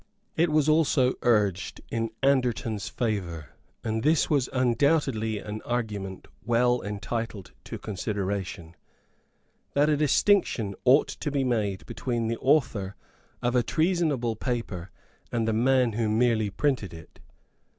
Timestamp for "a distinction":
9.89-10.73